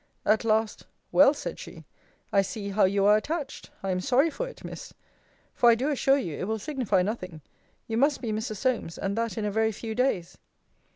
At 0.25 0.43
last, 0.43 0.87
Well, 1.11 1.31
said 1.35 1.59
she, 1.59 1.85
I 2.33 2.41
see 2.41 2.69
how 2.69 2.85
you 2.85 3.05
are 3.05 3.17
attached. 3.17 3.69
I 3.83 3.91
am 3.91 3.99
sorry 4.01 4.31
for 4.31 4.47
it, 4.47 4.63
Miss. 4.63 4.95
For 5.53 5.69
I 5.69 5.75
do 5.75 5.89
assure 5.89 6.17
you, 6.17 6.39
it 6.39 6.47
will 6.47 6.57
signify 6.57 7.03
nothing. 7.03 7.41
You 7.87 7.97
must 7.97 8.19
be 8.19 8.31
Mrs. 8.31 8.55
Solmes; 8.57 8.97
and 8.97 9.15
that 9.15 9.37
in 9.37 9.45
a 9.45 9.51
very 9.51 9.71
few 9.71 9.93
days. 9.93 10.39